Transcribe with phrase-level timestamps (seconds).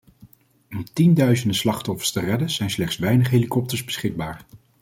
[0.71, 4.45] Om tienduizenden slachtoffers te redden zijn slechts weinig helikopters beschikbaar.